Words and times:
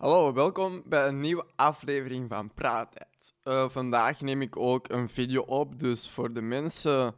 Hallo, 0.00 0.32
welkom 0.32 0.82
bij 0.86 1.06
een 1.06 1.20
nieuwe 1.20 1.46
aflevering 1.56 2.28
van 2.28 2.54
Praattijd. 2.54 3.34
Uh, 3.44 3.68
vandaag 3.68 4.20
neem 4.20 4.42
ik 4.42 4.56
ook 4.56 4.88
een 4.88 5.08
video 5.08 5.42
op, 5.42 5.78
dus 5.78 6.10
voor 6.10 6.32
de 6.32 6.40
mensen 6.42 7.14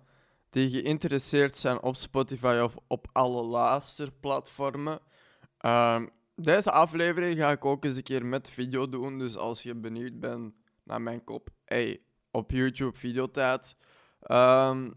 die 0.51 0.71
geïnteresseerd 0.71 1.57
zijn 1.57 1.83
op 1.83 1.97
Spotify 1.97 2.61
of 2.63 2.77
op 2.87 3.07
alle 3.13 3.43
luisterplatformen. 3.43 5.01
Uh, 5.61 6.03
deze 6.37 6.71
aflevering 6.71 7.39
ga 7.39 7.51
ik 7.51 7.65
ook 7.65 7.85
eens 7.85 7.97
een 7.97 8.03
keer 8.03 8.27
met 8.27 8.51
video 8.51 8.89
doen, 8.89 9.19
dus 9.19 9.37
als 9.37 9.63
je 9.63 9.75
benieuwd 9.75 10.21
bent 10.21 10.55
naar 10.83 11.03
mijn 11.03 11.25
kop, 11.25 11.49
hey, 11.65 12.03
op 12.31 12.51
YouTube 12.51 12.99
videotijd. 12.99 13.77
Um, 14.31 14.95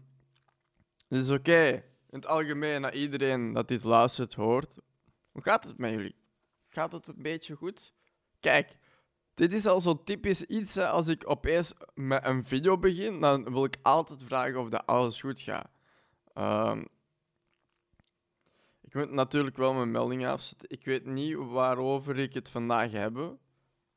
dus 1.08 1.30
oké, 1.30 1.66
in 2.10 2.18
het 2.18 2.26
algemeen 2.26 2.80
naar 2.80 2.94
iedereen 2.94 3.52
dat 3.52 3.68
dit 3.68 3.84
luistert 3.84 4.34
hoort. 4.34 4.78
Hoe 5.32 5.42
gaat 5.42 5.64
het 5.64 5.78
met 5.78 5.90
jullie? 5.90 6.25
Gaat 6.76 6.92
het 6.92 7.06
een 7.06 7.22
beetje 7.22 7.54
goed? 7.54 7.92
Kijk, 8.40 8.78
dit 9.34 9.52
is 9.52 9.66
al 9.66 9.80
zo 9.80 10.02
typisch 10.02 10.42
iets. 10.42 10.78
Als 10.78 11.08
ik 11.08 11.30
opeens 11.30 11.72
met 11.94 12.24
een 12.24 12.44
video 12.44 12.78
begin, 12.78 13.20
dan 13.20 13.52
wil 13.52 13.64
ik 13.64 13.76
altijd 13.82 14.22
vragen 14.22 14.60
of 14.60 14.68
dat 14.68 14.86
alles 14.86 15.20
goed 15.20 15.40
gaat. 15.40 15.70
Um, 16.34 16.88
ik 18.82 18.94
moet 18.94 19.10
natuurlijk 19.10 19.56
wel 19.56 19.72
mijn 19.72 19.90
melding 19.90 20.26
afzetten. 20.26 20.70
Ik 20.70 20.84
weet 20.84 21.06
niet 21.06 21.36
waarover 21.36 22.18
ik 22.18 22.34
het 22.34 22.48
vandaag 22.48 22.92
heb. 22.92 23.36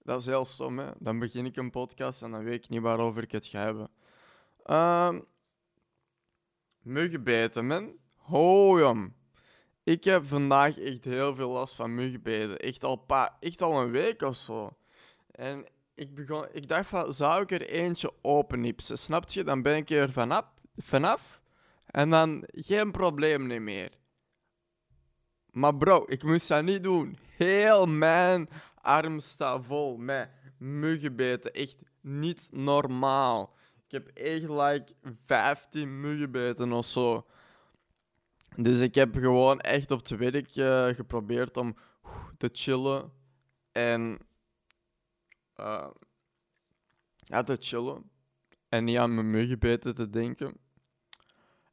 Dat 0.04 0.20
is 0.20 0.26
heel 0.26 0.46
stom, 0.46 0.80
hè? 0.80 0.92
Dan 1.00 1.20
begin 1.20 1.46
ik 1.46 1.56
een 1.56 1.72
podcast 1.72 2.22
en 2.22 2.32
dan 2.32 2.44
weet 2.44 2.64
ik 2.64 2.70
niet 2.70 2.82
waarover 2.82 3.24
ik 3.24 3.32
het 3.32 3.46
ga 3.46 3.60
hebben. 3.60 3.90
Um, 4.66 5.26
muggenbeten, 6.82 7.68
man. 7.68 7.98
Hoi, 8.16 8.84
ik 9.90 10.04
heb 10.04 10.28
vandaag 10.28 10.80
echt 10.80 11.06
heel 11.06 11.36
veel 11.36 11.50
last 11.50 11.76
van 11.76 11.96
muggenbeten. 11.96 12.60
Echt 12.60 12.84
al, 12.84 12.96
pa 12.96 13.38
echt 13.40 13.62
al 13.62 13.82
een 13.82 13.92
week 13.92 14.22
of 14.22 14.36
zo. 14.36 14.78
En 15.32 15.66
ik, 15.96 16.16
begon, 16.16 16.46
ik 16.52 16.68
dacht 16.68 16.90
van, 16.90 17.14
zou 17.14 17.42
ik 17.42 17.52
er 17.52 17.68
eentje 17.70 18.14
opennipsen? 18.22 18.98
Snap 18.98 19.30
je? 19.30 19.44
Dan 19.44 19.62
ben 19.62 19.76
ik 19.76 19.90
er 19.90 20.12
vanaf, 20.12 20.46
vanaf. 20.78 21.42
En 21.86 22.10
dan 22.10 22.44
geen 22.52 22.92
probleem 22.92 23.64
meer. 23.64 23.90
Maar 25.52 25.76
bro, 25.76 26.04
ik 26.08 26.24
moest 26.24 26.48
dat 26.48 26.64
niet 26.64 26.84
doen. 26.84 27.18
Heel 27.38 27.86
mijn 27.86 28.50
arm 28.82 29.20
staat 29.20 29.66
vol 29.66 29.98
met 29.98 30.30
muggenbeten. 30.58 31.54
Echt 31.54 31.78
niet 32.02 32.50
normaal. 32.52 33.56
Ik 33.86 33.92
heb 33.92 34.08
echt 34.08 34.50
like 34.50 34.94
15 35.26 36.00
muggenbeten 36.02 36.72
of 36.72 36.86
zo. 36.86 37.26
Dus 38.56 38.80
ik 38.80 38.96
heb 38.96 39.16
gewoon 39.16 39.60
echt 39.60 39.92
op 39.92 40.00
het 40.00 40.10
werk 40.10 40.56
uh, 40.56 40.88
geprobeerd 40.88 41.58
om 41.58 41.76
te 42.38 42.50
chillen 42.54 43.12
en 43.72 44.20
uh, 45.58 45.88
ja, 47.18 47.42
te 47.42 47.58
chillen 47.60 48.10
en 48.70 48.84
niet 48.84 48.98
aan 48.98 49.14
mijn 49.14 49.30
muggenbeten 49.30 49.96
te 49.96 50.10
denken. 50.10 50.58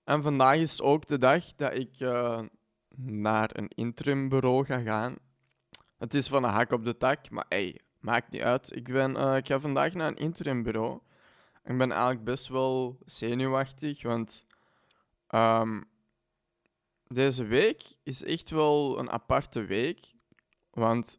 En 0.04 0.22
vandaag 0.22 0.56
is 0.56 0.80
ook 0.80 1.06
de 1.06 1.18
dag 1.18 1.44
dat 1.54 1.74
ik 1.74 2.00
uh, 2.00 2.42
naar 2.96 3.50
een 3.52 3.68
interimbureau 3.68 4.64
ga 4.64 4.80
gaan. 4.80 5.16
Het 5.98 6.14
is 6.14 6.28
van 6.28 6.44
een 6.44 6.50
hak 6.50 6.72
op 6.72 6.84
de 6.84 6.96
tak, 6.96 7.30
maar 7.30 7.46
hey, 7.48 7.80
maakt 8.00 8.30
niet 8.30 8.42
uit. 8.42 8.76
Ik, 8.76 8.84
ben, 8.84 9.36
ik 9.36 9.46
ga 9.46 9.60
vandaag 9.60 9.94
naar 9.94 10.08
een 10.08 10.16
interimbureau. 10.16 11.00
Ik 11.64 11.78
ben 11.78 11.90
eigenlijk 11.90 12.24
best 12.24 12.48
wel 12.48 12.98
zenuwachtig, 13.04 14.02
want 14.02 14.46
um, 15.30 15.84
deze 17.08 17.44
week 17.44 17.82
is 18.02 18.24
echt 18.24 18.50
wel 18.50 18.98
een 18.98 19.10
aparte 19.10 19.64
week. 19.64 20.14
Want 20.70 21.18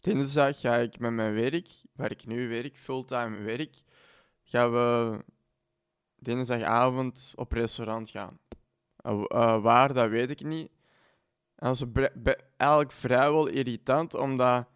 dinsdag 0.00 0.60
ga 0.60 0.76
ik 0.76 0.98
met 0.98 1.12
mijn 1.12 1.34
werk, 1.34 1.68
waar 1.92 2.10
ik 2.10 2.26
nu 2.26 2.48
werk, 2.48 2.76
fulltime 2.76 3.36
werk, 3.36 3.82
gaan 4.42 4.72
we 4.72 5.18
dinsdagavond 6.16 7.32
op 7.34 7.52
restaurant 7.52 8.10
gaan. 8.10 8.38
Uh, 9.04 9.62
waar, 9.62 9.92
dat 9.92 10.10
weet 10.10 10.30
ik 10.30 10.42
niet. 10.44 10.70
En 11.56 11.72
dat 11.72 11.74
is 11.74 11.84
eigenlijk 12.56 12.92
vrijwel 12.92 13.46
irritant, 13.46 14.14
omdat 14.14 14.66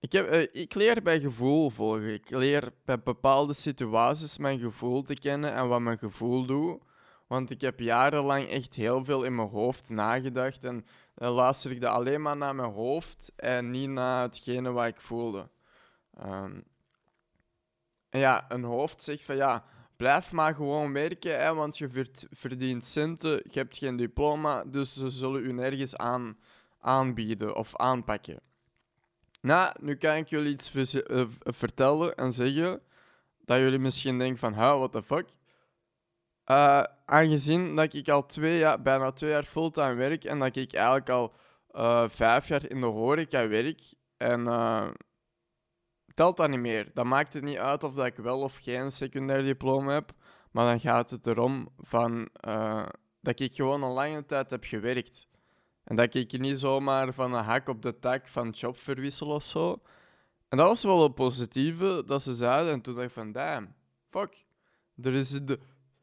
ik, 0.00 0.12
heb, 0.12 0.32
uh, 0.32 0.62
ik 0.62 0.74
leer 0.74 1.02
bij 1.02 1.20
gevoel 1.20 1.70
volgen. 1.70 2.12
Ik 2.12 2.30
leer 2.30 2.72
bij 2.84 3.02
bepaalde 3.02 3.52
situaties 3.52 4.38
mijn 4.38 4.58
gevoel 4.58 5.02
te 5.02 5.14
kennen 5.14 5.54
en 5.54 5.68
wat 5.68 5.80
mijn 5.80 5.98
gevoel 5.98 6.46
doet. 6.46 6.82
Want 7.30 7.50
ik 7.50 7.60
heb 7.60 7.80
jarenlang 7.80 8.48
echt 8.48 8.74
heel 8.74 9.04
veel 9.04 9.24
in 9.24 9.34
mijn 9.34 9.48
hoofd 9.48 9.88
nagedacht. 9.88 10.64
En 10.64 10.86
dan 11.14 11.32
luisterde 11.32 11.76
ik 11.76 11.84
alleen 11.84 12.22
maar 12.22 12.36
naar 12.36 12.54
mijn 12.54 12.72
hoofd 12.72 13.32
en 13.36 13.70
niet 13.70 13.88
naar 13.88 14.22
hetgene 14.22 14.70
wat 14.70 14.86
ik 14.86 15.00
voelde. 15.00 15.48
Um, 16.24 16.64
en 18.08 18.20
ja, 18.20 18.44
een 18.48 18.64
hoofd 18.64 19.02
zegt 19.02 19.24
van 19.24 19.36
ja, 19.36 19.64
blijf 19.96 20.32
maar 20.32 20.54
gewoon 20.54 20.92
werken, 20.92 21.40
hè, 21.40 21.54
want 21.54 21.78
je 21.78 22.06
verdient 22.30 22.86
centen, 22.86 23.30
je 23.30 23.58
hebt 23.58 23.76
geen 23.76 23.96
diploma, 23.96 24.64
dus 24.64 24.94
ze 24.94 25.10
zullen 25.10 25.44
u 25.44 25.52
nergens 25.52 25.96
aan, 25.96 26.38
aanbieden 26.80 27.56
of 27.56 27.76
aanpakken. 27.76 28.40
Nou, 29.40 29.74
nu 29.80 29.94
kan 29.94 30.16
ik 30.16 30.28
jullie 30.28 30.52
iets 30.52 30.94
uh, 30.94 31.24
vertellen 31.42 32.14
en 32.14 32.32
zeggen 32.32 32.82
dat 33.44 33.58
jullie 33.58 33.78
misschien 33.78 34.18
denken 34.18 34.38
van, 34.38 34.54
huh, 34.54 34.78
what 34.78 34.92
the 34.92 35.02
fuck? 35.02 35.26
Uh, 36.50 36.82
aangezien 37.04 37.76
dat 37.76 37.94
ik 37.94 38.08
al 38.08 38.26
twee 38.26 38.58
jaar, 38.58 38.82
bijna 38.82 39.12
twee 39.12 39.30
jaar 39.30 39.44
fulltime 39.44 39.94
werk 39.94 40.24
en 40.24 40.38
dat 40.38 40.56
ik 40.56 40.72
eigenlijk 40.72 41.08
al 41.08 41.32
uh, 41.72 42.08
vijf 42.08 42.48
jaar 42.48 42.70
in 42.70 42.80
de 42.80 42.86
horeca 42.86 43.48
werk. 43.48 43.80
En 44.16 44.40
uh, 44.40 44.88
telt 46.14 46.36
dat 46.36 46.48
niet 46.48 46.60
meer. 46.60 46.90
Dan 46.94 47.08
maakt 47.08 47.32
het 47.32 47.42
niet 47.42 47.58
uit 47.58 47.84
of 47.84 47.94
dat 47.94 48.06
ik 48.06 48.16
wel 48.16 48.40
of 48.40 48.56
geen 48.56 48.90
secundair 48.90 49.42
diploma 49.42 49.92
heb. 49.92 50.12
Maar 50.50 50.66
dan 50.66 50.80
gaat 50.80 51.10
het 51.10 51.26
erom 51.26 51.68
van, 51.78 52.28
dat 53.20 53.40
ik 53.40 53.54
gewoon 53.54 53.82
een 53.82 53.92
lange 53.92 54.24
tijd 54.24 54.50
heb 54.50 54.64
gewerkt. 54.64 55.28
En 55.84 55.96
dat 55.96 56.14
ik 56.14 56.38
niet 56.38 56.58
zomaar 56.58 57.12
van 57.12 57.34
een 57.34 57.44
hak 57.44 57.68
op 57.68 57.82
de 57.82 57.98
tak 57.98 58.28
van 58.28 58.50
job 58.50 58.78
verwissel 58.78 59.28
of 59.28 59.42
zo. 59.42 59.82
En 60.48 60.58
dat 60.58 60.66
was 60.66 60.82
wel 60.82 61.04
een 61.04 61.14
positieve 61.14 62.02
dat 62.06 62.22
ze 62.22 62.34
zeiden. 62.34 62.72
En 62.72 62.80
toen 62.80 62.94
dacht 62.94 63.06
ik 63.06 63.12
van, 63.12 63.32
damn, 63.32 63.74
fuck. 64.10 64.44
Er 65.02 65.12
is 65.12 65.30
de, 65.30 65.60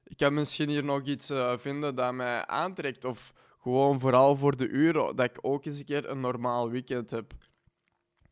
ik 0.07 0.17
kan 0.17 0.33
misschien 0.33 0.69
hier 0.69 0.83
nog 0.83 1.01
iets 1.01 1.31
uh, 1.31 1.57
vinden 1.57 1.95
dat 1.95 2.13
mij 2.13 2.45
aantrekt. 2.45 3.05
Of 3.05 3.33
gewoon 3.61 3.99
vooral 3.99 4.35
voor 4.35 4.57
de 4.57 4.67
uren, 4.67 5.15
dat 5.15 5.25
ik 5.25 5.37
ook 5.41 5.65
eens 5.65 5.77
een 5.77 5.85
keer 5.85 6.09
een 6.09 6.19
normaal 6.19 6.69
weekend 6.69 7.11
heb. 7.11 7.33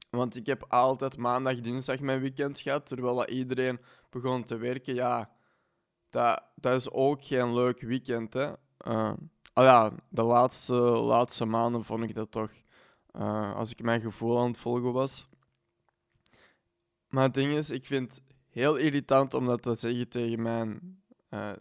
Want 0.10 0.36
ik 0.36 0.46
heb 0.46 0.66
altijd 0.68 1.18
maandag, 1.18 1.60
dinsdag 1.60 2.00
mijn 2.00 2.20
weekend 2.20 2.60
gehad, 2.60 2.86
terwijl 2.88 3.28
iedereen 3.30 3.80
begon 4.10 4.44
te 4.44 4.58
werken. 4.58 4.94
Ja, 4.94 5.32
dat, 6.10 6.44
dat 6.56 6.76
is 6.76 6.92
ook 6.92 7.24
geen 7.24 7.54
leuk 7.54 7.82
weekend, 7.82 8.34
hè. 8.34 8.52
Uh, 8.88 9.14
ja, 9.54 9.92
de 10.10 10.24
laatste, 10.24 10.74
laatste 10.84 11.46
maanden 11.46 11.84
vond 11.84 12.04
ik 12.04 12.16
dat 12.16 12.32
toch, 12.32 12.52
uh, 13.16 13.56
als 13.56 13.72
ik 13.72 13.82
mijn 13.82 14.02
gevoel 14.02 14.40
aan 14.40 14.48
het 14.48 14.58
volgen 14.58 14.94
was. 14.94 15.30
Maar 17.10 17.24
het 17.24 17.34
ding 17.34 17.52
is, 17.52 17.70
ik 17.70 17.86
vind 17.86 18.16
het 18.16 18.24
heel 18.50 18.76
irritant 18.76 19.34
om 19.34 19.46
dat 19.46 19.62
te 19.62 19.76
zeggen 19.76 20.10
tegen 20.10 20.42
mijn 20.42 21.04
uh, 21.36 21.52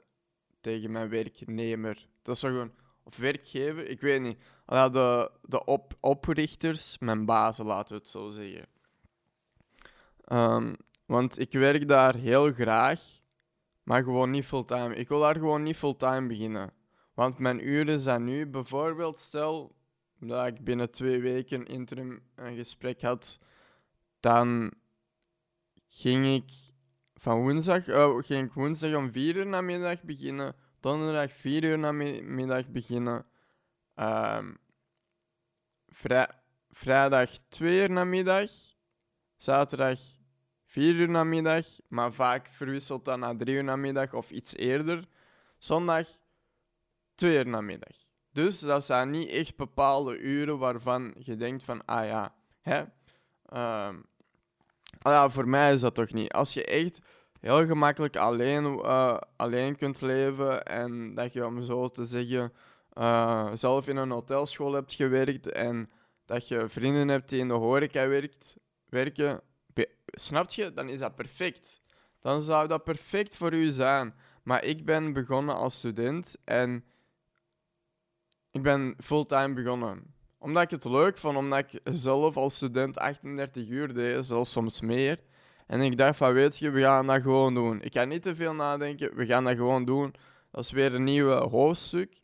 tegen 0.61 0.93
mijn 0.93 1.09
werknemer. 1.09 2.09
Dat 2.23 2.39
gewoon, 2.39 2.73
of 3.03 3.17
werkgever, 3.17 3.89
ik 3.89 4.01
weet 4.01 4.21
niet. 4.21 4.39
de, 4.67 5.31
de 5.43 5.65
op, 5.65 5.95
oprichters, 6.01 6.99
mijn 6.99 7.25
bazen, 7.25 7.65
laten 7.65 7.95
we 7.95 8.01
het 8.01 8.11
zo 8.11 8.31
zeggen. 8.31 8.67
Um, 10.33 10.77
want 11.07 11.39
ik 11.39 11.53
werk 11.53 11.89
daar 11.89 12.15
heel 12.15 12.53
graag, 12.53 13.01
maar 13.83 14.03
gewoon 14.03 14.31
niet 14.31 14.45
fulltime. 14.45 14.95
Ik 14.95 15.09
wil 15.09 15.21
daar 15.21 15.35
gewoon 15.35 15.63
niet 15.63 15.77
fulltime 15.77 16.27
beginnen. 16.27 16.73
Want 17.15 17.39
mijn 17.39 17.69
uren 17.69 18.01
zijn 18.01 18.25
nu 18.25 18.47
bijvoorbeeld, 18.47 19.21
stel 19.21 19.75
dat 20.19 20.47
ik 20.47 20.65
binnen 20.65 20.91
twee 20.91 21.21
weken 21.21 21.67
interim 21.67 22.23
een 22.35 22.57
gesprek 22.57 23.03
had, 23.03 23.39
dan 24.21 24.73
ging 25.89 26.27
ik 26.27 26.74
van 27.25 27.43
woensdag 27.43 27.87
uh, 27.89 28.17
ging 28.19 28.47
ik 28.47 28.53
woensdag 28.53 28.95
om 28.95 29.13
4 29.13 29.37
uur 29.37 29.47
namiddag 29.47 30.03
beginnen. 30.03 30.55
Donderdag 30.81 31.31
4 31.33 31.65
uur 31.65 31.79
namiddag 31.79 32.69
beginnen. 32.69 33.25
Um, 33.97 34.59
vrij, 35.89 36.29
vrijdag 36.71 37.31
2 37.49 37.81
uur 37.81 37.91
namiddag. 37.91 38.51
Zaterdag 39.37 39.99
4 40.65 40.95
uur 40.95 41.09
namiddag. 41.09 41.67
Maar 41.89 42.13
vaak 42.13 42.49
verwisselt 42.53 43.05
dat 43.05 43.19
naar 43.19 43.37
3 43.37 43.55
uur 43.55 43.65
namiddag 43.65 44.13
of 44.13 44.31
iets 44.31 44.55
eerder. 44.57 45.05
Zondag 45.59 46.07
2 47.15 47.37
uur 47.37 47.49
namiddag. 47.49 47.97
Dus 48.33 48.61
dat 48.61 48.85
zijn 48.85 49.11
niet 49.11 49.29
echt 49.29 49.57
bepaalde 49.57 50.19
uren 50.19 50.59
waarvan 50.59 51.15
je 51.19 51.37
denkt 51.37 51.65
van, 51.65 51.85
ah 51.85 52.07
ja, 52.07 52.35
hè. 52.61 52.85
Um, 53.87 54.05
ja, 55.13 55.31
voor 55.31 55.49
mij 55.49 55.73
is 55.73 55.81
dat 55.81 55.95
toch 55.95 56.13
niet. 56.13 56.33
Als 56.33 56.53
je 56.53 56.65
echt 56.65 56.99
heel 57.41 57.67
gemakkelijk 57.67 58.17
alleen, 58.17 58.65
uh, 58.65 59.19
alleen 59.37 59.77
kunt 59.77 60.01
leven 60.01 60.65
en 60.65 61.15
dat 61.15 61.33
je, 61.33 61.47
om 61.47 61.63
zo 61.63 61.89
te 61.89 62.05
zeggen, 62.05 62.53
uh, 62.95 63.51
zelf 63.55 63.89
in 63.89 63.97
een 63.97 64.11
hotelschool 64.11 64.73
hebt 64.73 64.93
gewerkt 64.93 65.53
en 65.53 65.91
dat 66.25 66.49
je 66.49 66.69
vrienden 66.69 67.09
hebt 67.09 67.29
die 67.29 67.41
in 67.41 67.49
de 67.49 67.55
horeca 67.55 68.09
werkt, 68.09 68.57
werken, 68.89 69.43
snap 70.07 70.51
je? 70.51 70.73
Dan 70.73 70.89
is 70.89 70.99
dat 70.99 71.15
perfect. 71.15 71.81
Dan 72.21 72.43
zou 72.43 72.69
dat 72.69 72.85
perfect 72.85 73.37
voor 73.37 73.53
u 73.53 73.71
zijn. 73.71 74.15
Maar 74.43 74.65
ik 74.65 74.85
ben 74.85 75.13
begonnen 75.13 75.55
als 75.55 75.75
student 75.75 76.37
en 76.45 76.85
ik 78.51 78.63
ben 78.63 78.95
fulltime 78.99 79.55
begonnen. 79.55 80.14
Omdat 80.45 80.63
ik 80.63 80.71
het 80.71 80.85
leuk 80.85 81.19
vond, 81.19 81.37
omdat 81.37 81.59
ik 81.59 81.81
zelf 81.85 82.37
als 82.37 82.55
student 82.55 82.99
38 82.99 83.69
uur 83.69 83.95
deed, 83.95 84.27
zelfs 84.27 84.51
soms 84.51 84.81
meer. 84.81 85.21
En 85.67 85.81
ik 85.81 85.99
dacht 85.99 86.17
van, 86.17 86.33
weet 86.33 86.59
je, 86.59 86.71
we 86.71 86.81
gaan 86.81 87.07
dat 87.07 87.23
gewoon 87.23 87.55
doen. 87.55 87.83
Ik 87.83 87.93
ga 87.93 88.05
niet 88.05 88.23
te 88.23 88.35
veel 88.35 88.55
nadenken, 88.55 89.17
we 89.17 89.27
gaan 89.27 89.45
dat 89.45 89.57
gewoon 89.57 89.85
doen. 89.85 90.15
Dat 90.51 90.65
is 90.65 90.71
weer 90.71 90.95
een 90.95 91.05
nieuw 91.05 91.31
hoofdstuk. 91.31 92.23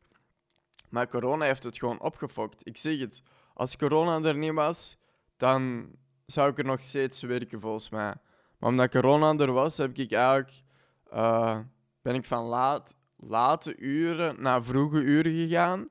Maar 0.89 1.09
corona 1.09 1.45
heeft 1.45 1.63
het 1.63 1.79
gewoon 1.79 2.01
opgefokt. 2.01 2.67
Ik 2.67 2.77
zeg 2.77 2.99
het, 2.99 3.23
als 3.55 3.77
corona 3.77 4.29
er 4.29 4.37
niet 4.37 4.55
was, 4.55 4.97
dan 5.37 5.91
zou 6.27 6.51
ik 6.51 6.59
er 6.59 6.65
nog 6.65 6.81
steeds 6.81 7.23
werken 7.23 7.61
volgens 7.61 7.91
mij. 7.91 8.15
Maar 8.59 8.71
omdat 8.71 8.91
corona 8.91 9.35
er 9.35 9.53
was, 9.53 9.77
heb 9.77 9.99
ik 9.99 10.13
eigenlijk, 10.13 10.63
eh, 11.11 11.59
ben 12.03 12.15
ik 12.15 12.25
van 12.25 12.45
laat, 12.45 12.97
late 13.17 13.77
uren 13.77 14.43
naar 14.43 14.65
vroege 14.65 15.01
uren 15.03 15.33
gegaan. 15.33 15.89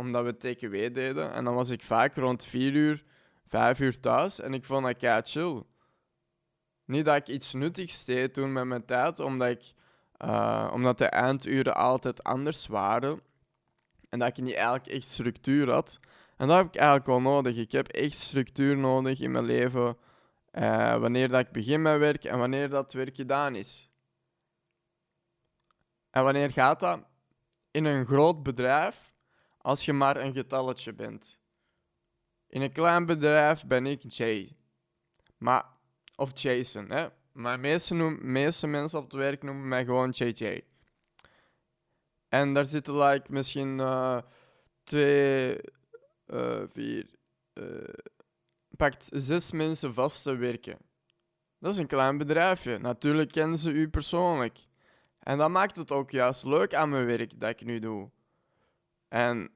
Omdat 0.00 0.24
we 0.24 0.36
TKW 0.36 0.72
deden. 0.72 1.32
En 1.32 1.44
dan 1.44 1.54
was 1.54 1.70
ik 1.70 1.82
vaak 1.82 2.14
rond 2.14 2.46
4 2.46 2.72
uur, 2.72 3.04
5 3.46 3.80
uur 3.80 4.00
thuis. 4.00 4.40
En 4.40 4.54
ik 4.54 4.64
vond 4.64 4.84
dat 4.84 4.96
kei 4.96 5.22
chill. 5.22 5.62
Niet 6.84 7.04
dat 7.04 7.16
ik 7.16 7.28
iets 7.28 7.52
nuttigs 7.52 8.04
deed 8.04 8.34
toen 8.34 8.52
met 8.52 8.64
mijn 8.64 8.84
tijd, 8.84 9.20
omdat, 9.20 9.48
ik, 9.48 9.72
eh, 10.16 10.70
omdat 10.72 10.98
de 10.98 11.04
einduren 11.04 11.74
altijd 11.74 12.22
anders 12.24 12.66
waren. 12.66 13.20
En 14.08 14.18
dat 14.18 14.28
ik 14.28 14.44
niet 14.44 14.54
eigenlijk 14.54 14.86
echt 14.86 15.08
structuur 15.08 15.70
had. 15.70 16.00
En 16.36 16.48
dat 16.48 16.56
heb 16.56 16.66
ik 16.66 16.76
eigenlijk 16.76 17.06
wel 17.06 17.20
nodig. 17.20 17.56
Ik 17.56 17.72
heb 17.72 17.88
echt 17.88 18.18
structuur 18.18 18.76
nodig 18.76 19.20
in 19.20 19.30
mijn 19.30 19.44
leven. 19.44 19.96
eh, 20.50 20.96
wanneer 20.96 21.28
dat 21.28 21.40
ik 21.40 21.52
begin 21.52 21.82
met 21.82 21.98
werk 21.98 22.24
en 22.24 22.38
wanneer 22.38 22.68
dat 22.68 22.92
werk 22.92 23.16
gedaan 23.16 23.54
is. 23.54 23.90
En 26.10 26.24
wanneer 26.24 26.50
gaat 26.50 26.80
dat? 26.80 27.00
In 27.70 27.84
een 27.84 28.06
groot 28.06 28.42
bedrijf, 28.42 29.12
als 29.62 29.84
je 29.84 29.92
maar 29.92 30.16
een 30.16 30.32
getalletje 30.32 30.92
bent. 30.92 31.38
In 32.46 32.62
een 32.62 32.72
klein 32.72 33.06
bedrijf 33.06 33.66
ben 33.66 33.86
ik 33.86 34.02
Jay. 34.06 34.56
Maar, 35.36 35.64
of 36.16 36.40
Jason, 36.40 36.90
hè. 36.90 37.06
Maar 37.32 37.80
noem, 37.88 38.18
meeste 38.32 38.66
mensen 38.66 38.98
op 38.98 39.04
het 39.04 39.20
werk 39.20 39.42
noemen 39.42 39.68
mij 39.68 39.84
gewoon 39.84 40.10
JJ. 40.10 40.64
En 42.28 42.52
daar 42.54 42.64
zitten 42.64 42.98
like, 42.98 43.32
misschien 43.32 43.80
eh, 43.80 44.18
twee, 44.84 45.60
eh, 46.26 46.62
vier, 46.72 47.06
eh, 47.52 47.64
pakt 48.76 49.08
zes 49.12 49.52
mensen 49.52 49.94
vast 49.94 50.22
te 50.22 50.36
werken. 50.36 50.78
Dat 51.58 51.72
is 51.72 51.78
een 51.78 51.86
klein 51.86 52.18
bedrijfje. 52.18 52.78
Natuurlijk 52.78 53.32
kennen 53.32 53.58
ze 53.58 53.70
u 53.70 53.88
persoonlijk. 53.88 54.58
En 55.18 55.38
dat 55.38 55.50
maakt 55.50 55.76
het 55.76 55.90
ook 55.90 56.10
juist 56.10 56.44
leuk 56.44 56.74
aan 56.74 56.88
mijn 56.90 57.06
werk 57.06 57.40
dat 57.40 57.50
ik 57.50 57.64
nu 57.64 57.78
doe. 57.78 58.10
En 59.10 59.50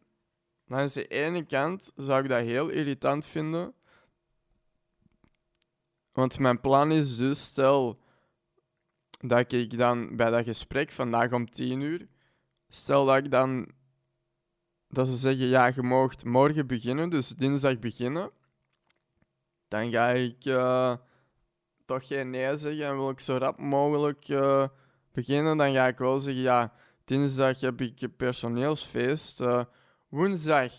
langs 0.67 0.93
de 0.93 1.07
ene 1.07 1.45
kant 1.47 1.93
zou 1.97 2.23
ik 2.23 2.29
dat 2.29 2.43
heel 2.43 2.69
irritant 2.69 3.27
vinden. 3.27 3.75
Want 6.13 6.39
mijn 6.39 6.61
plan 6.61 6.93
is 6.93 7.17
dus, 7.17 7.45
stel 7.45 8.01
dat 9.21 9.53
ik 9.53 9.79
dan 9.79 10.17
bij 10.17 10.31
dat 10.31 10.45
gesprek 10.45 10.93
vandaag 10.93 11.33
om 11.33 11.51
10 11.51 11.81
uur, 11.81 12.09
stel 12.69 13.05
dat 13.05 13.17
ik 13.17 13.31
dan, 13.31 13.73
dat 14.89 15.09
ze 15.09 15.17
zeggen, 15.17 15.47
ja, 15.47 15.67
je 15.67 15.83
mag 15.83 16.25
morgen 16.25 16.67
beginnen, 16.67 17.09
dus 17.11 17.29
dinsdag 17.29 17.79
beginnen, 17.79 18.31
dan 19.69 19.91
ga 19.91 20.09
ik 20.11 20.45
eh, 20.45 20.97
toch 21.85 22.07
geen 22.07 22.31
nee 22.31 22.57
zeggen 22.57 22.87
en 22.87 22.97
wil 22.97 23.11
ik 23.11 23.21
zo 23.21 23.37
rap 23.37 23.59
mogelijk 23.59 24.29
eh, 24.29 24.69
beginnen. 25.13 25.57
Dan 25.57 25.73
ga 25.73 25.87
ik 25.87 25.99
wel 25.99 26.21
zeggen, 26.21 26.43
ja, 26.43 26.73
dinsdag 27.05 27.61
heb 27.61 27.81
ik 27.81 28.17
personeelsfeest, 28.17 29.41
eh, 29.41 29.65
woensdag 30.09 30.73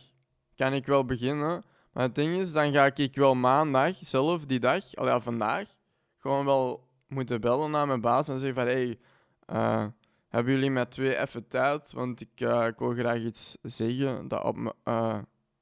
kan 0.56 0.74
ik 0.74 0.86
wel 0.86 1.06
beginnen. 1.06 1.64
Maar 1.92 2.04
het 2.04 2.16
ding 2.16 2.36
is, 2.36 2.52
dan 2.52 2.74
ga 2.74 2.92
ik 2.96 3.16
wel 3.16 3.36
maandag 3.36 3.96
zelf 4.00 4.46
die 4.46 4.60
dag, 4.60 4.96
al 4.96 5.06
ja, 5.06 5.22
vandaag, 5.22 5.70
gewoon 6.18 6.46
wel 6.46 6.88
moeten 7.08 7.42
bellen 7.42 7.72
naar 7.72 7.88
mijn 7.88 8.02
baas 8.02 8.30
en 8.30 8.40
zeggen 8.40 8.58
van 8.58 8.66
hey, 8.68 9.00
eh, 9.46 9.86
hebben 10.30 10.54
jullie 10.54 10.72
met 10.72 10.92
twee 10.92 11.18
even 11.18 11.48
tijd? 11.48 11.92
Want 11.92 12.22
ik, 12.22 12.42
eh, 12.42 12.66
ik 12.66 12.78
wil 12.78 12.94
graag 12.94 13.20
iets 13.20 13.58
zeggen. 13.62 14.28
Dat 14.28 14.44
op 14.44 14.56
me, 14.56 14.74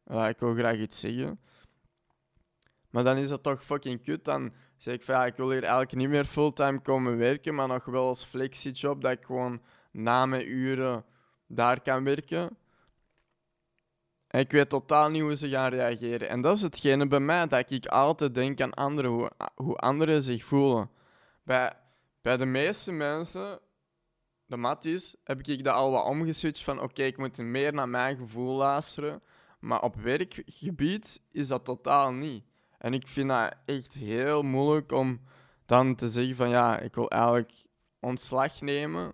ja, 0.06 0.28
ik 0.28 0.40
wil 0.40 0.54
graag 0.56 0.78
iets 0.78 1.00
zeggen. 1.00 1.40
Maar 2.90 3.04
dan 3.04 3.18
is 3.18 3.30
dat 3.30 3.44
toch 3.44 3.66
fucking 3.66 4.04
kut. 4.04 4.26
Dan 4.26 4.54
zeg 4.78 4.94
ik 4.94 5.04
van 5.04 5.16
ja, 5.16 5.26
ik 5.26 5.36
wil 5.36 5.52
hier 5.52 5.62
eigenlijk 5.62 5.96
niet 5.96 6.10
meer 6.10 6.26
fulltime 6.26 6.80
komen 6.80 7.18
werken, 7.18 7.56
maar 7.56 7.68
nog 7.68 7.86
wel 7.86 8.08
als 8.08 8.24
flexiejob 8.24 9.02
dat 9.02 9.12
ik 9.12 9.26
gewoon 9.26 9.62
na 9.94 10.26
mijn 10.26 10.50
uren 10.50 11.06
daar 11.48 11.82
kan 11.82 12.04
werken. 12.04 12.58
En 14.28 14.40
ik 14.40 14.52
weet 14.52 14.70
totaal 14.70 15.10
niet 15.10 15.22
hoe 15.22 15.36
ze 15.36 15.50
gaan 15.50 15.70
reageren. 15.70 16.30
En 16.30 16.42
dat 16.42 16.56
is 16.56 16.62
hetgene 16.62 17.08
bij 17.08 17.20
mij, 17.20 17.48
dat 17.48 17.72
ik 17.72 17.86
altijd 17.86 18.36
denk 18.36 18.62
aan 18.62 18.74
anderen, 18.74 19.12
hoe, 19.12 19.32
hoe 19.56 19.76
anderen 19.76 20.22
zich 20.22 20.46
voelen. 20.46 20.90
Bij, 21.44 21.74
bij 22.22 22.38
de 22.38 22.46
meeste 22.46 22.92
mensen, 22.92 23.60
de 24.46 24.58
matties, 24.58 25.16
heb 25.24 25.48
ik 25.48 25.64
dat 25.64 25.74
al 25.74 25.92
wat 25.92 26.06
omgeswitcht 26.06 26.64
van 26.64 26.82
oké, 26.82 27.04
ik 27.04 27.18
moet 27.18 27.38
meer 27.38 27.74
naar 27.74 27.90
mijn 27.90 28.18
gevoel 28.18 28.56
luisteren. 28.56 29.22
Maar 29.60 29.82
op 29.82 29.96
werkgebied 29.96 31.22
is 31.32 31.48
dat 31.48 31.66
totaal 31.66 32.12
niet. 32.12 32.44
En 32.78 32.94
ik 32.94 33.08
vind 33.08 33.30
dat 33.30 33.56
echt 33.66 33.94
heel 33.94 34.44
moeilijk 34.44 34.92
om 34.92 35.22
dan 35.66 35.96
te 35.96 36.08
zeggen 36.08 36.36
van 36.36 36.50
ja, 36.50 36.80
ik 36.80 36.96
wil 36.96 37.10
eigenlijk 37.10 37.54
ontslag 38.00 38.62
nemen. 38.62 39.14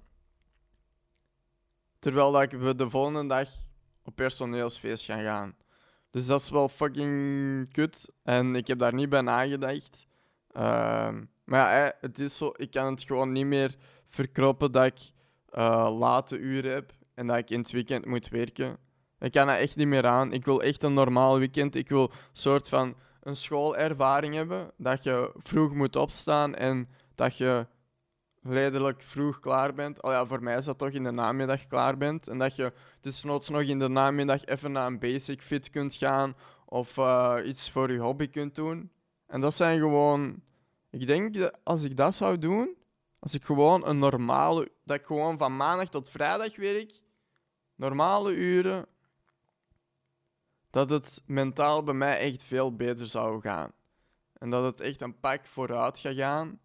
Terwijl 1.99 2.31
dat 2.31 2.41
ik 2.41 2.77
de 2.77 2.89
volgende 2.89 3.25
dag 3.25 3.49
op 4.03 4.15
personeelsfeest 4.15 5.05
gaan 5.05 5.23
gaan. 5.23 5.55
Dus 6.11 6.25
dat 6.25 6.41
is 6.41 6.49
wel 6.49 6.69
fucking 6.69 7.71
kut. 7.71 8.11
En 8.23 8.55
ik 8.55 8.67
heb 8.67 8.79
daar 8.79 8.93
niet 8.93 9.09
bij 9.09 9.21
nagedacht. 9.21 10.07
Ehm, 10.51 11.23
maar 11.43 11.77
ja, 11.77 11.93
het 12.01 12.19
is 12.19 12.37
zo, 12.37 12.51
ik 12.55 12.71
kan 12.71 12.85
het 12.85 13.03
gewoon 13.03 13.31
niet 13.31 13.45
meer 13.45 13.75
verkroppen 14.07 14.71
dat 14.71 14.85
ik 14.85 14.99
eh, 15.49 15.97
late 15.99 16.37
uren 16.37 16.73
heb 16.73 16.91
en 17.13 17.27
dat 17.27 17.37
ik 17.37 17.49
in 17.49 17.59
het 17.59 17.71
weekend 17.71 18.05
moet 18.05 18.27
werken. 18.27 18.77
Ik 19.19 19.31
kan 19.31 19.47
dat 19.47 19.57
echt 19.57 19.75
niet 19.75 19.87
meer 19.87 20.07
aan. 20.07 20.33
Ik 20.33 20.45
wil 20.45 20.61
echt 20.61 20.83
een 20.83 20.93
normaal 20.93 21.37
weekend. 21.37 21.75
Ik 21.75 21.89
wil 21.89 22.03
een 22.03 22.17
soort 22.33 22.69
van 22.69 22.95
een 23.21 23.35
schoolervaring 23.35 24.33
hebben. 24.33 24.71
Dat 24.77 25.03
je 25.03 25.31
vroeg 25.37 25.73
moet 25.73 25.95
opstaan 25.95 26.55
en 26.55 26.89
dat 27.15 27.37
je 27.37 27.67
redelijk 28.49 29.01
vroeg 29.01 29.39
klaar 29.39 29.73
bent. 29.73 30.01
Al 30.01 30.11
ja, 30.11 30.25
voor 30.25 30.43
mij 30.43 30.57
is 30.57 30.65
dat 30.65 30.77
toch 30.77 30.89
in 30.89 31.03
de 31.03 31.11
namiddag 31.11 31.67
klaar 31.67 31.97
bent. 31.97 32.27
En 32.27 32.37
dat 32.37 32.55
je 32.55 32.73
dus 33.01 33.23
noods 33.23 33.49
nog 33.49 33.61
in 33.61 33.79
de 33.79 33.87
namiddag 33.87 34.45
even 34.45 34.71
naar 34.71 34.85
een 34.85 34.99
basic 34.99 35.41
fit 35.41 35.69
kunt 35.69 35.95
gaan 35.95 36.35
of 36.65 36.97
eh, 36.97 37.35
iets 37.45 37.71
voor 37.71 37.91
je 37.91 37.97
hobby 37.99 38.29
kunt 38.29 38.55
doen. 38.55 38.91
En 39.27 39.41
dat 39.41 39.53
zijn 39.53 39.79
gewoon... 39.79 40.41
Ik 40.89 41.07
denk 41.07 41.33
dat 41.33 41.57
als 41.63 41.83
ik 41.83 41.97
dat 41.97 42.15
zou 42.15 42.37
doen, 42.37 42.75
als 43.19 43.33
ik 43.33 43.43
gewoon 43.43 43.87
een 43.87 43.99
normale... 43.99 44.71
Dat 44.83 44.97
ik 44.97 45.05
gewoon 45.05 45.37
van 45.37 45.55
maandag 45.55 45.89
tot 45.89 46.09
vrijdag 46.09 46.55
werk, 46.55 47.01
normale 47.75 48.31
uren, 48.31 48.85
dat 50.69 50.89
het 50.89 51.23
mentaal 51.25 51.83
bij 51.83 51.93
mij 51.93 52.19
echt 52.19 52.43
veel 52.43 52.75
beter 52.75 53.07
zou 53.07 53.41
gaan. 53.41 53.71
En 54.33 54.49
dat 54.49 54.63
het 54.63 54.79
echt 54.79 55.01
een 55.01 55.19
pak 55.19 55.45
vooruit 55.45 55.99
gaat 55.99 56.13
gaan. 56.13 56.59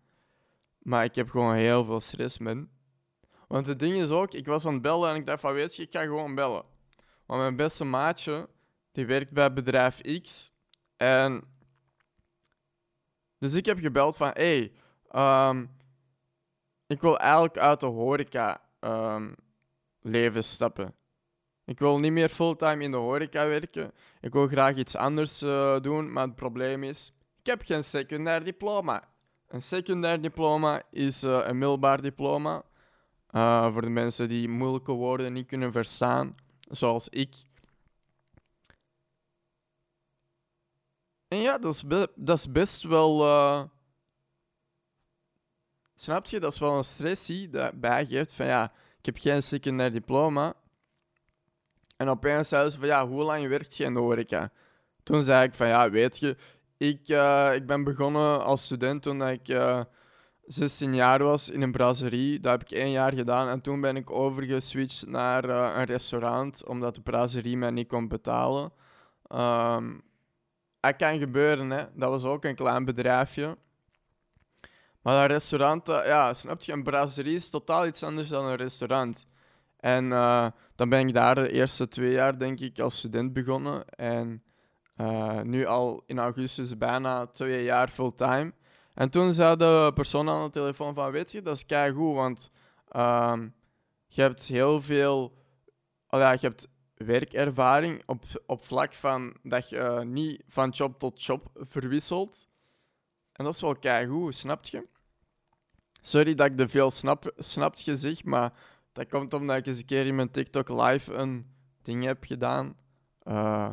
Maar 0.85 1.05
ik 1.05 1.15
heb 1.15 1.31
gewoon 1.31 1.55
heel 1.55 1.85
veel 1.85 2.01
stress, 2.01 2.39
man. 2.39 2.69
Want 3.49 3.67
het 3.67 3.79
ding 3.79 3.97
is 3.97 4.11
ook, 4.11 4.33
ik 4.33 4.47
was 4.47 4.67
aan 4.67 4.73
het 4.73 4.83
bellen 4.83 5.11
en 5.11 5.17
ik 5.17 5.27
dacht 5.27 5.41
van, 5.41 5.53
weet 5.53 5.77
je, 5.77 5.83
ik 5.83 5.93
ga 5.93 6.03
gewoon 6.03 6.35
bellen. 6.35 6.65
Want 7.27 7.41
mijn 7.41 7.57
beste 7.57 7.85
maatje, 7.85 8.49
die 8.93 9.07
werkt 9.07 9.33
bij 9.33 9.53
bedrijf 9.53 10.21
X. 10.23 10.53
En... 10.97 11.43
Dus 13.39 13.55
ik 13.55 13.67
heb 13.67 13.79
gebeld 13.79 14.17
van, 14.17 14.31
hé, 14.33 14.59
hey, 14.59 14.73
ehm, 15.09 15.67
ik 16.87 17.01
wil 17.01 17.19
eigenlijk 17.19 17.59
uit 17.59 17.81
de 17.81 17.87
horeca 17.87 18.61
ehm, 18.81 19.33
leven 20.01 20.45
stappen. 20.45 20.95
Ik 21.65 21.79
wil 21.79 21.99
niet 21.99 22.13
meer 22.13 22.29
fulltime 22.29 22.83
in 22.83 22.91
de 22.91 22.97
horeca 22.97 23.47
werken. 23.47 23.93
Ik 24.21 24.33
wil 24.33 24.47
graag 24.47 24.77
iets 24.77 24.97
anders 24.97 25.43
eh, 25.43 25.81
doen, 25.81 26.13
maar 26.13 26.27
het 26.27 26.35
probleem 26.35 26.83
is, 26.83 27.13
ik 27.39 27.47
heb 27.47 27.63
geen 27.63 27.85
secundair 27.85 28.45
diploma. 28.45 29.14
Een 29.49 29.63
secundair 29.63 30.21
diploma 30.21 30.83
is 30.91 31.23
eh, 31.23 31.41
een 31.45 31.59
middelbaar 31.59 32.03
diploma. 32.03 32.65
Uh, 33.31 33.73
voor 33.73 33.83
de 33.83 33.89
mensen 33.89 34.29
die 34.29 34.49
moeilijke 34.49 34.93
woorden 34.93 35.33
niet 35.33 35.47
kunnen 35.47 35.73
verstaan, 35.73 36.37
zoals 36.71 37.09
ik. 37.09 37.35
En 41.29 41.39
ja, 41.39 41.59
dat 41.59 41.75
is, 41.75 41.85
dat 42.15 42.39
is 42.39 42.53
best 42.53 42.83
wel. 42.83 43.25
Uh, 43.27 43.63
snap 45.95 46.27
je? 46.27 46.41
Dat 46.41 46.53
is 46.53 46.59
wel 46.59 46.77
een 46.77 46.85
stressie 46.85 47.51
dat 47.51 47.81
bijgeeft 47.81 48.33
van 48.33 48.47
ja, 48.47 48.73
ik 48.99 49.05
heb 49.07 49.19
geen 49.19 49.43
secundair 49.43 49.93
diploma. 49.93 50.55
En 51.97 52.09
opeens 52.09 52.49
zei 52.49 52.71
ze 52.71 52.79
van 52.79 52.87
ja, 52.87 53.07
hoe 53.07 53.23
lang 53.23 53.49
werkt 53.49 53.77
je 53.77 53.85
in 53.85 53.95
de 53.95 54.01
horeca? 54.01 54.53
toen 55.05 55.23
zei 55.23 55.47
ik 55.47 55.55
van 55.55 55.67
ja, 55.67 55.91
weet 55.91 56.19
je, 56.19 56.37
ik, 56.77 57.09
eh, 57.09 57.51
ik 57.55 57.67
ben 57.67 57.85
begonnen 57.85 58.45
als 58.45 58.63
student 58.63 59.03
toen 59.03 59.29
ik 59.29 59.49
uh, 59.49 59.81
16 60.47 60.95
jaar 60.95 61.23
was 61.23 61.51
in 61.51 61.63
een 61.63 61.73
brasserie. 61.73 62.41
Dat 62.41 62.53
heb 62.53 62.71
ik 62.71 62.79
één 62.79 62.91
jaar 62.91 63.13
gedaan 63.13 63.49
en 63.49 63.61
toen 63.61 63.81
ben 63.81 63.97
ik 63.97 64.11
overgeswitcht 64.11 65.07
naar 65.07 65.49
uh, 65.49 65.73
een 65.77 65.85
restaurant 65.85 66.67
omdat 66.67 66.95
de 66.95 67.01
brasserie 67.01 67.57
mij 67.57 67.71
niet 67.71 67.89
kon 67.89 68.09
betalen. 68.09 68.73
Um, 69.29 70.03
dat 70.81 70.97
kan 70.97 71.19
gebeuren, 71.19 71.71
hè. 71.71 71.85
Dat 71.95 72.11
was 72.11 72.25
ook 72.25 72.45
een 72.45 72.55
klein 72.55 72.85
bedrijfje. 72.85 73.57
Maar 75.03 75.21
dat 75.21 75.31
restaurant, 75.31 75.87
ja, 75.87 76.35
snap 76.35 76.61
je, 76.61 76.73
een 76.73 76.83
brasserie 76.83 77.35
is 77.35 77.51
totaal 77.51 77.87
iets 77.87 78.03
anders 78.03 78.29
dan 78.29 78.45
een 78.45 78.57
restaurant. 78.57 79.27
En 79.77 80.09
dan 80.75 80.89
ben 80.89 81.09
ik 81.09 81.15
daar 81.15 81.35
de 81.35 81.51
eerste 81.51 81.89
twee 81.89 82.13
jaar, 82.13 82.39
denk 82.39 82.61
ik, 82.61 82.79
als 82.79 82.97
student 82.97 83.33
begonnen. 83.33 83.89
En 83.89 84.43
uh, 84.97 85.41
nu 85.41 85.65
al 85.67 86.03
in 86.07 86.19
augustus 86.19 86.79
bijna 86.79 87.27
twee 87.27 87.65
jaar 87.65 87.89
fulltime. 87.89 88.53
En 88.95 89.11
toen 89.11 89.33
zei 89.33 89.57
de 89.57 89.91
persoon 89.95 90.29
aan 90.29 90.45
de 90.45 90.51
telefoon 90.51 90.95
van, 90.95 91.11
weet 91.11 91.33
je, 91.33 91.43
dat 91.43 91.57
is 91.57 91.67
keigoed, 91.67 92.15
want 92.15 92.51
uh, 92.97 93.39
je 94.07 94.21
hebt 94.21 94.47
heel 94.47 94.83
veel... 94.83 95.43
Oh 96.09 96.21
ja, 96.21 96.33
je 96.33 96.39
hebt 96.41 96.69
werkervaring 96.95 98.03
op, 98.07 98.25
op 98.47 98.65
vlak 98.65 98.93
van 98.93 99.37
dat 99.43 99.69
je 99.69 99.77
uh, 99.77 100.01
niet 100.01 100.43
van 100.49 100.69
job 100.69 100.99
tot 100.99 101.23
job 101.23 101.51
verwisselt. 101.55 102.49
En 103.33 103.45
dat 103.45 103.55
is 103.55 103.61
wel 103.61 103.77
keigoed, 103.77 104.35
snap 104.35 104.65
je? 104.65 104.87
Sorry 106.01 106.35
dat 106.35 106.47
ik 106.47 106.59
de 106.59 106.69
veel 106.69 106.91
snap, 106.91 107.33
snapt 107.37 107.85
je 107.85 107.97
zeg, 107.97 108.25
maar 108.25 108.53
dat 108.93 109.09
komt 109.09 109.35
omdat 109.35 109.57
ik 109.57 109.67
eens 109.67 109.79
een 109.79 109.85
keer 109.85 110.07
in 110.07 110.15
mijn 110.15 110.31
TikTok 110.31 110.69
live 110.69 111.13
een 111.13 111.55
ding 111.83 112.05
heb 112.05 112.25
gedaan. 112.25 112.77
Uh, 113.23 113.71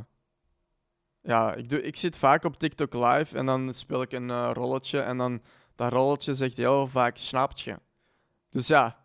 ja, 1.22 1.54
ik, 1.54 1.70
doe, 1.70 1.82
ik 1.82 1.96
zit 1.96 2.18
vaak 2.18 2.44
op 2.44 2.56
TikTok 2.56 2.94
live 2.94 3.38
en 3.38 3.46
dan 3.46 3.74
speel 3.74 4.01
ik 4.01 4.12
een 4.12 4.30
uh, 4.30 4.50
rolletje 4.54 5.00
en 5.00 5.18
dan 5.18 5.42
dat 5.75 5.92
rolletje 5.92 6.34
zegt 6.34 6.58
heel 6.58 6.88
vaak 6.88 7.18
snapt 7.18 7.62
je. 7.62 7.80
Dus 8.50 8.68
ja, 8.78 8.98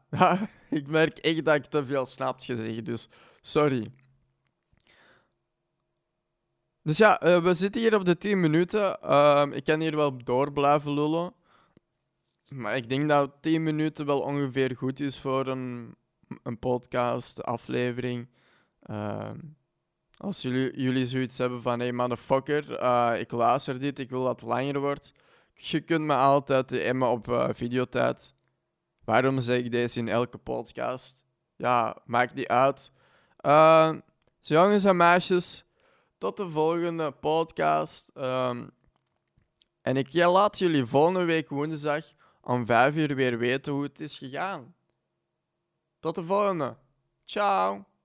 ik 0.70 0.86
merk 0.86 1.18
echt 1.18 1.44
dat 1.44 1.54
ik 1.54 1.64
te 1.64 1.86
veel 1.86 2.06
snapt 2.06 2.44
je 2.44 2.56
zeg, 2.56 2.82
dus 2.82 3.08
sorry. 3.40 3.92
Dus 6.82 6.96
ja, 6.96 7.22
uh, 7.22 7.42
we 7.42 7.54
zitten 7.54 7.80
hier 7.80 7.94
op 7.94 8.04
de 8.04 8.18
10 8.18 8.40
minuten. 8.40 8.98
Uh, 9.04 9.46
ik 9.52 9.64
kan 9.64 9.80
hier 9.80 9.96
wel 9.96 10.16
door 10.24 10.52
blijven 10.52 10.94
lullen. 10.94 11.34
Maar 12.48 12.76
ik 12.76 12.88
denk 12.88 13.08
dat 13.08 13.32
10 13.40 13.62
minuten 13.62 14.06
wel 14.06 14.20
ongeveer 14.20 14.76
goed 14.76 15.00
is 15.00 15.20
voor 15.20 15.46
een, 15.46 15.94
een 16.42 16.58
podcast, 16.58 17.42
aflevering. 17.42 18.28
Uh, 18.90 19.30
als 20.16 20.42
jullie, 20.42 20.80
jullie 20.80 21.06
zoiets 21.06 21.38
hebben 21.38 21.62
van, 21.62 21.78
hey 21.78 21.92
motherfucker, 21.92 22.82
uh, 22.82 23.20
ik 23.20 23.30
luister 23.30 23.80
dit, 23.80 23.98
ik 23.98 24.10
wil 24.10 24.24
dat 24.24 24.40
het 24.40 24.48
langer 24.48 24.80
wordt. 24.80 25.12
Je 25.54 25.80
kunt 25.80 26.04
me 26.04 26.16
altijd 26.16 26.72
emmen 26.72 27.08
op 27.08 27.28
uh, 27.28 27.48
videotijd. 27.52 28.34
Waarom 29.04 29.40
zeg 29.40 29.58
ik 29.58 29.70
deze 29.70 29.98
in 29.98 30.08
elke 30.08 30.38
podcast? 30.38 31.24
Ja, 31.56 31.96
maakt 32.04 32.34
niet 32.34 32.46
uit. 32.46 32.92
Uh, 33.40 33.94
jongens 34.40 34.84
en 34.84 34.96
meisjes, 34.96 35.64
tot 36.18 36.36
de 36.36 36.50
volgende 36.50 37.10
podcast. 37.10 38.10
Um, 38.14 38.70
en 39.82 39.96
ik 39.96 40.12
laat 40.12 40.58
jullie 40.58 40.86
volgende 40.86 41.24
week 41.24 41.48
woensdag 41.48 42.04
om 42.40 42.66
vijf 42.66 42.94
uur 42.94 43.14
weer 43.14 43.38
weten 43.38 43.72
hoe 43.72 43.82
het 43.82 44.00
is 44.00 44.18
gegaan. 44.18 44.74
Tot 46.00 46.14
de 46.14 46.24
volgende. 46.24 46.76
Ciao. 47.24 47.95